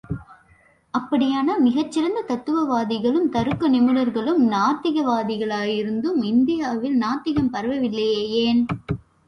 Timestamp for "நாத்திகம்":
6.97-7.53